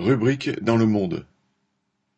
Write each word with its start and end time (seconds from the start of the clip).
Rubrique 0.00 0.64
dans 0.64 0.78
le 0.78 0.86
monde. 0.86 1.26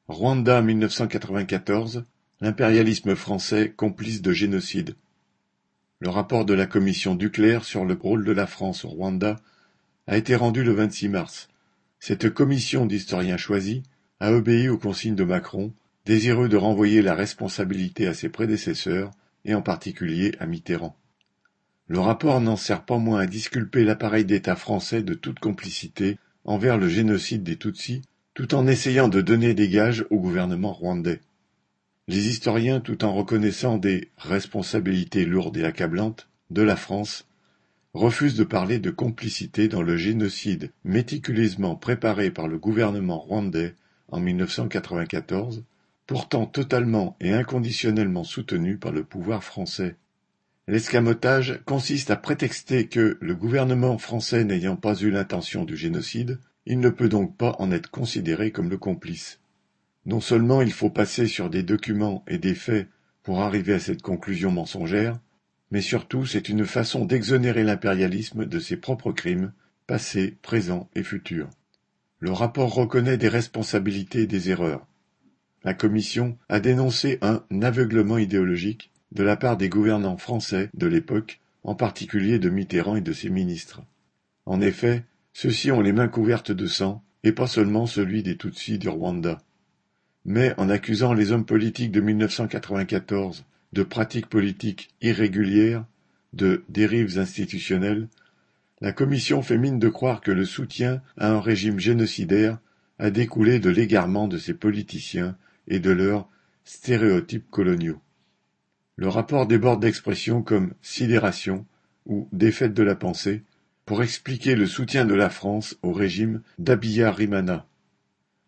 Rwanda 0.07 0.63
1994, 0.63 2.05
l'impérialisme 2.41 3.17
français 3.17 3.73
complice 3.77 4.23
de 4.23 4.33
génocide. 4.33 4.95
Le 5.99 6.09
rapport 6.09 6.45
de 6.45 6.55
la 6.55 6.67
commission 6.67 7.17
Duclerc 7.17 7.65
sur 7.65 7.85
le 7.85 7.95
rôle 7.95 8.25
de 8.25 8.31
la 8.31 8.47
France 8.47 8.85
au 8.85 8.89
Rwanda 8.89 9.41
a 10.07 10.17
été 10.17 10.37
rendu 10.37 10.63
le 10.63 10.71
26 10.71 11.09
mars. 11.09 11.49
Cette 11.99 12.31
commission 12.31 12.87
d'historiens 12.87 13.37
choisis 13.37 13.83
a 14.21 14.31
obéi 14.31 14.69
aux 14.69 14.79
consignes 14.79 15.17
de 15.17 15.25
Macron, 15.25 15.73
désireux 16.07 16.49
de 16.49 16.57
renvoyer 16.57 17.03
la 17.03 17.17
responsabilité 17.17 18.07
à 18.07 18.15
ses 18.15 18.29
prédécesseurs, 18.29 19.11
et 19.45 19.57
en 19.57 19.63
particulier 19.63 20.37
à 20.39 20.47
Mitterrand. 20.47 20.95
Le 21.89 21.99
rapport 21.99 22.41
n'en 22.41 22.57
sert 22.57 22.85
pas 22.85 22.99
moins 22.99 23.19
à 23.19 23.27
disculper 23.27 23.83
l'appareil 23.83 24.25
d'État 24.25 24.55
français 24.55 25.03
de 25.03 25.15
toute 25.15 25.41
complicité 25.41 26.17
envers 26.45 26.79
le 26.79 26.89
génocide 26.89 27.43
des 27.43 27.57
Tutsis, 27.57 28.03
tout 28.35 28.55
en 28.55 28.67
essayant 28.67 29.09
de 29.09 29.21
donner 29.21 29.55
des 29.55 29.69
gages 29.69 30.07
au 30.11 30.19
gouvernement 30.19 30.73
rwandais. 30.73 31.21
Les 32.09 32.29
historiens, 32.29 32.81
tout 32.81 33.05
en 33.05 33.15
reconnaissant 33.15 33.79
des 33.79 34.09
responsabilités 34.17 35.25
lourdes 35.25 35.57
et 35.57 35.65
accablantes 35.65 36.29
de 36.51 36.63
la 36.63 36.77
France, 36.77 37.27
refusent 37.95 38.37
de 38.37 38.45
parler 38.45 38.79
de 38.79 38.91
complicité 38.91 39.69
dans 39.69 39.83
le 39.83 39.97
génocide 39.97 40.73
méticuleusement 40.85 41.77
préparé 41.77 42.31
par 42.31 42.49
le 42.49 42.59
gouvernement 42.59 43.19
rwandais 43.19 43.75
en 44.09 44.19
1994, 44.19 45.63
pourtant 46.07 46.47
totalement 46.47 47.17
et 47.21 47.33
inconditionnellement 47.33 48.25
soutenu 48.25 48.79
par 48.79 48.93
le 48.93 49.05
pouvoir 49.05 49.45
français. 49.45 49.97
L'escamotage 50.69 51.61
consiste 51.65 52.13
à 52.13 52.17
prétexter 52.17 52.87
que, 52.87 53.19
le 53.21 53.35
gouvernement 53.35 53.99
français 53.99 54.45
n'ayant 54.45 54.77
pas 54.77 54.95
eu 54.95 55.11
l'intention 55.11 55.65
du 55.65 55.77
génocide, 55.77 56.39
il 56.67 56.79
ne 56.79 56.89
peut 56.89 57.09
donc 57.09 57.37
pas 57.37 57.57
en 57.59 57.73
être 57.73 57.91
considéré 57.91 58.53
comme 58.53 58.71
le 58.71 58.79
complice. 58.79 59.41
Non 60.07 60.21
seulement 60.21 60.63
il 60.63 60.73
faut 60.73 60.91
passer 60.91 61.27
sur 61.27 61.51
des 61.51 61.65
documents 61.65 62.25
et 62.29 62.39
des 62.39 62.55
faits 62.55 62.89
pour 63.25 63.41
arriver 63.41 63.75
à 63.75 63.81
cette 63.81 64.03
conclusion 64.03 64.53
mensongère, 64.53 65.19
mais 65.73 65.81
surtout 65.81 66.27
c'est 66.27 66.49
une 66.49 66.65
façon 66.65 67.05
d'exonérer 67.05 67.65
l'impérialisme 67.65 68.47
de 68.47 68.59
ses 68.61 68.77
propres 68.77 69.11
crimes, 69.11 69.53
passés, 69.89 70.37
présents 70.43 70.89
et 70.95 71.03
futurs. 71.03 71.51
Le 72.21 72.31
rapport 72.31 72.73
reconnaît 72.73 73.17
des 73.17 73.29
responsabilités 73.29 74.23
et 74.23 74.27
des 74.29 74.51
erreurs. 74.51 74.87
La 75.65 75.75
Commission 75.75 76.39
a 76.49 76.61
dénoncé 76.61 77.19
un 77.21 77.43
aveuglement 77.63 78.19
idéologique 78.19 78.92
de 79.13 79.23
la 79.23 79.37
part 79.37 79.57
des 79.57 79.69
gouvernants 79.69 80.17
français 80.17 80.71
de 80.75 80.87
l'époque, 80.87 81.41
en 81.65 81.75
particulier 81.75 82.39
de 82.39 82.51
Mitterrand 82.51 82.97
et 82.97 83.03
de 83.03 83.13
ses 83.13 83.31
ministres. 83.31 83.83
En 84.47 84.61
effet, 84.61 85.05
ceux-ci 85.33 85.71
ont 85.71 85.81
les 85.81 85.93
mains 85.93 86.09
couvertes 86.09 86.53
de 86.53 86.67
sang, 86.67 87.03
et 87.25 87.33
pas 87.33 87.47
seulement 87.47 87.87
celui 87.87 88.23
des 88.23 88.37
Tutsis 88.37 88.79
du 88.79 88.89
Rwanda. 88.89 89.41
Mais 90.25 90.55
en 90.57 90.69
accusant 90.69 91.13
les 91.13 91.31
hommes 91.31 91.45
politiques 91.45 91.93
de 91.93 92.01
1994 92.01 93.45
de 93.73 93.83
pratiques 93.83 94.29
politiques 94.29 94.91
irrégulières, 95.01 95.85
de 96.33 96.65
dérives 96.69 97.19
institutionnelles, 97.19 98.09
la 98.81 98.93
Commission 98.93 99.43
fait 99.43 99.59
mine 99.59 99.79
de 99.79 99.89
croire 99.89 100.21
que 100.21 100.33
le 100.33 100.45
soutien 100.45 101.03
à 101.17 101.31
un 101.31 101.41
régime 101.41 101.79
génocidaire 101.79 102.59
a 102.99 103.11
découlé 103.11 103.61
de 103.61 103.71
l'égarement 103.71 104.29
de 104.29 104.39
ces 104.39 104.55
politiciens 104.55 105.37
et 105.69 105.79
de 105.79 105.91
leurs 105.91 106.29
stéréotypes 106.65 107.51
coloniaux. 107.51 108.01
Le 108.97 109.09
rapport 109.09 109.47
déborde 109.47 109.81
d'expressions 109.81 110.43
comme 110.43 110.75
sidération 110.83 111.67
ou 112.07 112.29
défaite 112.33 112.75
de 112.75 112.83
la 112.83 112.95
pensée 112.95 113.43
pour 113.87 114.03
expliquer 114.03 114.55
le 114.55 114.67
soutien 114.67 115.05
de 115.05 115.15
la 115.15 115.31
France 115.31 115.77
au 115.83 115.93
régime 115.93 116.43
d'Abiya-Rimana. 116.59 117.67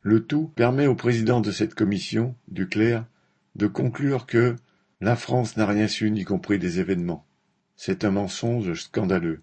Le 0.03 0.25
tout 0.25 0.53
permet 0.55 0.87
au 0.87 0.95
président 0.95 1.41
de 1.41 1.51
cette 1.51 1.75
commission, 1.75 2.35
Duclerc, 2.49 3.07
de 3.57 3.67
conclure 3.67 4.27
que 4.27 4.57
la 5.01 5.17
France 5.17 5.57
n'a 5.57 5.67
rien 5.67 5.89
su, 5.89 6.11
y 6.15 6.25
compris 6.25 6.59
des 6.59 6.79
événements. 6.79 7.25
C'est 7.77 8.05
un 8.05 8.11
mensonge 8.11 8.75
scandaleux. 8.75 9.41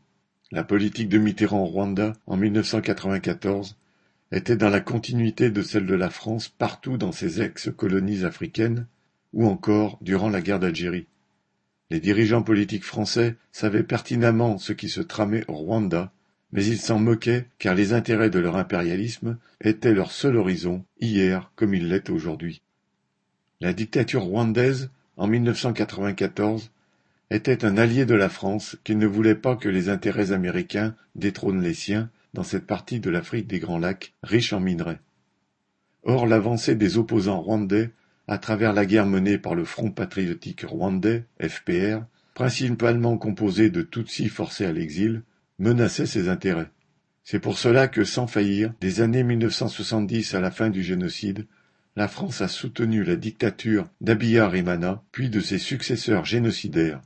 La 0.52 0.64
politique 0.64 1.10
de 1.10 1.18
Mitterrand 1.18 1.64
au 1.64 1.66
Rwanda 1.66 2.14
en 2.28 2.38
1994 2.38 3.78
était 4.32 4.56
dans 4.56 4.70
la 4.70 4.82
continuité 4.82 5.50
de 5.50 5.62
celle 5.62 5.86
de 5.86 5.96
la 5.96 6.10
France 6.10 6.48
partout 6.48 6.98
dans 6.98 7.12
ses 7.12 7.42
ex-colonies 7.42 8.24
africaines, 8.24 8.86
ou 9.34 9.48
encore 9.48 9.98
durant 10.02 10.30
la 10.30 10.42
guerre 10.42 10.60
d'Algérie. 10.60 11.08
Les 11.90 12.00
dirigeants 12.00 12.44
politiques 12.44 12.86
français 12.86 13.36
savaient 13.52 13.84
pertinemment 13.84 14.58
ce 14.58 14.74
qui 14.74 14.90
se 14.90 15.02
tramait 15.02 15.44
au 15.48 15.54
Rwanda, 15.54 16.12
mais 16.52 16.66
ils 16.66 16.80
s'en 16.80 17.00
moquaient 17.00 17.48
car 17.60 17.76
les 17.76 17.94
intérêts 17.94 18.30
de 18.30 18.40
leur 18.40 18.58
impérialisme 18.58 19.38
étaient 19.62 19.94
leur 19.94 20.12
seul 20.12 20.38
horizon, 20.38 20.84
hier 21.00 21.52
comme 21.56 21.74
il 21.74 21.90
l'est 21.90 22.10
aujourd'hui. 22.10 22.62
La 23.60 23.74
dictature 23.74 24.24
rwandaise, 24.24 24.90
en 25.18 25.28
1994, 25.28 26.72
était 27.30 27.64
un 27.64 27.78
allié 27.78 28.06
de 28.06 28.16
la 28.16 28.28
France 28.28 28.78
qui 28.84 28.96
ne 28.96 29.06
voulait 29.06 29.36
pas 29.36 29.56
que 29.56 29.70
les 29.70 29.88
intérêts 29.88 30.32
américains 30.32 30.96
détrônent 31.16 31.62
les 31.62 31.74
siens 31.74 32.10
dans 32.34 32.44
cette 32.44 32.66
partie 32.66 33.00
de 33.00 33.10
l'Afrique 33.10 33.48
des 33.48 33.60
Grands 33.60 33.80
Lacs 33.80 34.14
riche 34.24 34.54
en 34.54 34.60
minerais. 34.60 35.00
Or 36.04 36.26
l'avancée 36.26 36.76
des 36.76 36.98
opposants 36.98 37.42
rwandais 37.42 37.92
à 38.28 38.38
travers 38.38 38.74
la 38.74 38.86
guerre 38.86 39.06
menée 39.06 39.38
par 39.38 39.56
le 39.56 39.66
Front 39.66 39.92
patriotique 39.92 40.62
rwandais, 40.62 41.26
FPR, 41.42 42.04
principalement 42.34 43.18
composé 43.18 43.70
de 43.70 43.82
Tutsis 43.82 44.30
forcés 44.30 44.66
à 44.66 44.72
l'exil, 44.72 45.24
menaçait 45.60 46.06
ses 46.06 46.30
intérêts. 46.30 46.72
C'est 47.24 47.40
pour 47.40 47.58
cela 47.58 47.88
que, 47.88 48.04
sans 48.04 48.28
faillir, 48.28 48.74
des 48.82 49.02
années 49.02 49.24
1970 49.24 50.34
à 50.34 50.42
la 50.42 50.52
fin 50.52 50.70
du 50.70 50.82
génocide, 50.82 51.46
la 51.96 52.08
France 52.08 52.42
a 52.42 52.48
soutenu 52.48 53.04
la 53.04 53.16
dictature 53.16 53.90
d'Abiya 54.00 54.48
Rimana, 54.48 55.04
puis 55.12 55.30
de 55.30 55.40
ses 55.40 55.60
successeurs 55.60 56.26
génocidaires. 56.26 57.02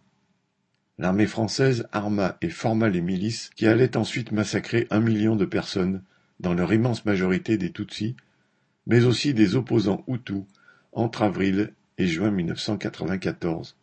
L'armée 0.98 1.28
française 1.28 1.88
arma 1.92 2.38
et 2.42 2.50
forma 2.50 2.88
les 2.88 3.02
milices 3.02 3.50
qui 3.56 3.68
allaient 3.68 3.98
ensuite 3.98 4.32
massacrer 4.32 4.88
un 4.92 5.00
million 5.02 5.36
de 5.36 5.46
personnes, 5.46 6.02
dans 6.40 6.54
leur 6.54 6.72
immense 6.72 7.06
majorité 7.06 7.58
des 7.58 7.72
Tutsis, 7.72 8.16
mais 8.88 9.06
aussi 9.06 9.34
des 9.34 9.56
opposants 9.56 10.04
Hutus 10.08 10.44
entre 10.96 11.22
avril 11.22 11.74
et 11.98 12.08
juin 12.08 12.32
1994. 12.32 13.78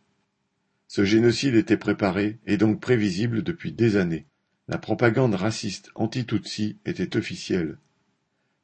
Ce 0.87 1.05
génocide 1.05 1.55
était 1.55 1.77
préparé 1.77 2.39
et 2.45 2.57
donc 2.57 2.79
prévisible 2.79 3.41
depuis 3.41 3.71
des 3.71 3.95
années. 3.95 4.25
La 4.67 4.77
propagande 4.77 5.35
raciste 5.35 5.89
anti-Tutsi 5.95 6.77
était 6.85 7.17
officielle. 7.17 7.77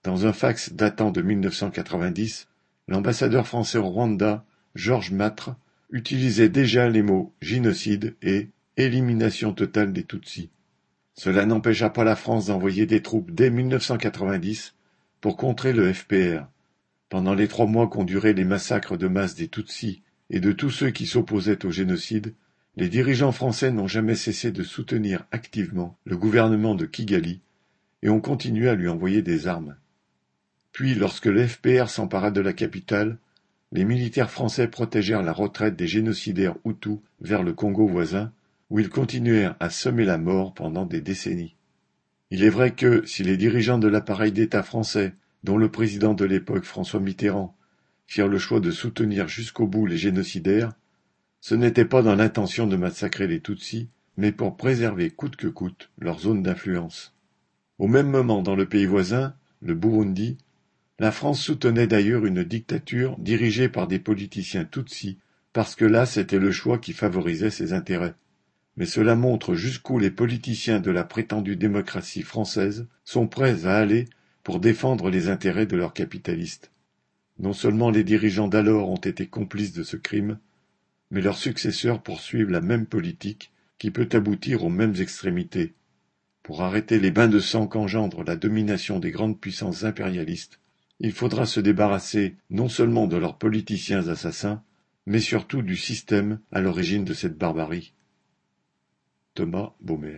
Dans 0.03 0.25
un 0.25 0.33
fax 0.33 0.73
datant 0.73 1.11
de 1.11 1.21
1990, 1.21 2.47
l'ambassadeur 2.87 3.47
français 3.47 3.77
au 3.77 3.87
Rwanda, 3.87 4.45
Georges 4.75 5.11
Matre, 5.11 5.55
utilisait 5.91 6.49
déjà 6.49 6.89
les 6.89 7.01
mots 7.01 7.33
génocide 7.41 8.15
et 8.21 8.49
élimination 8.77 9.53
totale 9.53 9.91
des 9.91 10.03
Tutsis. 10.03 10.49
Cela 11.15 11.45
n'empêcha 11.45 11.89
pas 11.89 12.03
la 12.03 12.15
France 12.15 12.45
d'envoyer 12.45 12.85
des 12.85 13.01
troupes 13.01 13.31
dès 13.31 13.49
1990 13.49 14.75
pour 15.19 15.35
contrer 15.35 15.73
le 15.73 15.91
FPR. 15.91 16.45
Pendant 17.09 17.33
les 17.33 17.47
trois 17.47 17.65
mois 17.65 17.87
qu'ont 17.87 18.03
duré 18.03 18.33
les 18.33 18.45
massacres 18.45 18.95
de 18.95 19.07
masse 19.07 19.35
des 19.35 19.47
Tutsis 19.47 20.03
et 20.29 20.39
de 20.39 20.51
tous 20.51 20.69
ceux 20.69 20.91
qui 20.91 21.07
s'opposaient 21.07 21.65
au 21.65 21.71
génocide, 21.71 22.35
les 22.75 22.87
dirigeants 22.87 23.31
français 23.31 23.71
n'ont 23.71 23.87
jamais 23.87 24.15
cessé 24.15 24.51
de 24.51 24.63
soutenir 24.63 25.25
activement 25.31 25.97
le 26.05 26.17
gouvernement 26.17 26.75
de 26.75 26.85
Kigali 26.85 27.41
et 28.03 28.09
ont 28.09 28.21
continué 28.21 28.69
à 28.69 28.75
lui 28.75 28.87
envoyer 28.87 29.23
des 29.23 29.47
armes. 29.47 29.75
Puis, 30.71 30.93
lorsque 30.93 31.25
le 31.25 31.47
s'empara 31.87 32.29
de 32.29 32.41
la 32.41 32.53
capitale, 32.53 33.17
les 33.71 33.85
militaires 33.85 34.31
français 34.31 34.67
protégèrent 34.67 35.23
la 35.23 35.33
retraite 35.33 35.75
des 35.75 35.87
génocidaires 35.87 36.55
Hutus 36.63 36.99
vers 37.21 37.43
le 37.43 37.53
Congo 37.53 37.87
voisin, 37.87 38.31
où 38.69 38.79
ils 38.79 38.89
continuèrent 38.89 39.55
à 39.59 39.71
semer 39.71 40.05
la 40.05 40.19
mort 40.19 40.53
pendant 40.53 40.85
des 40.85 41.01
décennies. 41.01 41.55
Il 42.29 42.43
est 42.43 42.49
vrai 42.49 42.71
que, 42.71 43.03
si 43.05 43.23
les 43.23 43.35
dirigeants 43.35 43.79
de 43.79 43.87
l'appareil 43.87 44.31
d'État 44.31 44.61
français 44.61 45.13
dont 45.43 45.57
le 45.57 45.69
président 45.69 46.13
de 46.13 46.25
l'époque 46.25 46.63
François 46.63 46.99
Mitterrand 46.99 47.55
firent 48.07 48.27
le 48.27 48.39
choix 48.39 48.59
de 48.59 48.71
soutenir 48.71 49.27
jusqu'au 49.27 49.67
bout 49.67 49.85
les 49.85 49.97
génocidaires, 49.97 50.73
ce 51.41 51.55
n'était 51.55 51.85
pas 51.85 52.01
dans 52.01 52.15
l'intention 52.15 52.67
de 52.67 52.75
massacrer 52.75 53.27
les 53.27 53.39
Tutsis, 53.39 53.89
mais 54.17 54.31
pour 54.31 54.57
préserver 54.57 55.09
coûte 55.09 55.35
que 55.35 55.47
coûte 55.47 55.89
leur 55.97 56.19
zone 56.19 56.43
d'influence. 56.43 57.15
Au 57.77 57.87
même 57.87 58.09
moment, 58.09 58.41
dans 58.41 58.55
le 58.55 58.67
pays 58.67 58.85
voisin, 58.85 59.33
le 59.61 59.73
Burundi, 59.73 60.37
la 60.99 61.11
France 61.11 61.41
soutenait 61.41 61.87
d'ailleurs 61.87 62.25
une 62.25 62.43
dictature 62.43 63.17
dirigée 63.19 63.69
par 63.69 63.87
des 63.87 63.99
politiciens 63.99 64.65
Tutsis, 64.65 65.17
parce 65.53 65.75
que 65.75 65.85
là 65.85 66.05
c'était 66.05 66.39
le 66.39 66.51
choix 66.51 66.77
qui 66.77 66.91
favorisait 66.91 67.49
ses 67.49 67.71
intérêts. 67.71 68.15
Mais 68.75 68.85
cela 68.85 69.15
montre 69.15 69.55
jusqu'où 69.55 69.97
les 69.99 70.11
politiciens 70.11 70.79
de 70.79 70.91
la 70.91 71.03
prétendue 71.03 71.55
démocratie 71.55 72.23
française 72.23 72.87
sont 73.05 73.27
prêts 73.27 73.65
à 73.65 73.77
aller 73.77 74.05
pour 74.49 74.59
défendre 74.59 75.11
les 75.11 75.29
intérêts 75.29 75.67
de 75.67 75.77
leurs 75.77 75.93
capitalistes. 75.93 76.71
Non 77.37 77.53
seulement 77.53 77.91
les 77.91 78.03
dirigeants 78.03 78.47
d'alors 78.47 78.89
ont 78.89 78.95
été 78.95 79.27
complices 79.27 79.73
de 79.73 79.83
ce 79.83 79.95
crime, 79.95 80.39
mais 81.11 81.21
leurs 81.21 81.37
successeurs 81.37 82.01
poursuivent 82.01 82.49
la 82.49 82.59
même 82.59 82.87
politique 82.87 83.51
qui 83.77 83.91
peut 83.91 84.09
aboutir 84.11 84.63
aux 84.63 84.71
mêmes 84.71 84.95
extrémités. 84.95 85.75
Pour 86.41 86.63
arrêter 86.63 86.99
les 86.99 87.11
bains 87.11 87.27
de 87.27 87.37
sang 87.39 87.67
qu'engendre 87.67 88.23
la 88.23 88.35
domination 88.35 88.97
des 88.97 89.11
grandes 89.11 89.39
puissances 89.39 89.83
impérialistes, 89.83 90.59
il 90.99 91.11
faudra 91.11 91.45
se 91.45 91.59
débarrasser 91.59 92.35
non 92.49 92.69
seulement 92.69 93.05
de 93.05 93.17
leurs 93.17 93.37
politiciens 93.37 94.07
assassins, 94.07 94.63
mais 95.05 95.19
surtout 95.19 95.61
du 95.61 95.77
système 95.77 96.39
à 96.51 96.59
l'origine 96.59 97.05
de 97.05 97.13
cette 97.13 97.37
barbarie. 97.37 97.93
Thomas 99.35 99.73
Baumer 99.79 100.17